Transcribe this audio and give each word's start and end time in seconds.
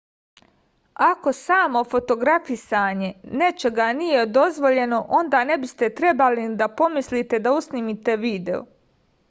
ako 1.07 1.33
samo 1.39 1.83
fotografisanje 1.91 3.11
nečega 3.43 3.91
nije 3.99 4.25
dozvoljeno 4.39 5.03
onda 5.21 5.43
ne 5.53 5.61
biste 5.67 5.93
trebali 6.03 6.49
ni 6.49 6.59
da 6.65 6.73
pomislite 6.83 7.45
da 7.49 7.57
usnimite 7.63 8.21
video 8.29 8.65